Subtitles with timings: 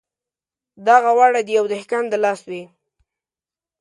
[0.87, 2.63] دغه واړه د یوه دهقان د لاس وې.